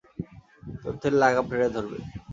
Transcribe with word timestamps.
তথ্যের 0.83 1.13
লাগাম 1.21 1.45
টেনে 1.49 1.67
ধরবে! 1.75 1.97